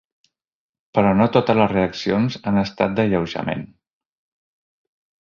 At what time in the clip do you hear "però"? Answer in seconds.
0.99-1.11